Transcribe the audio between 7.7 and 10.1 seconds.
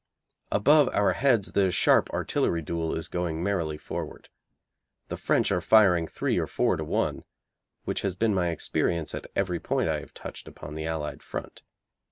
which has been my experience at every point I